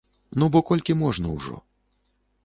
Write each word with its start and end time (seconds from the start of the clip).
Ну 0.43 0.47
бо 0.53 0.61
колькі 0.69 0.95
можна 1.01 1.33
ўжо. 1.35 1.59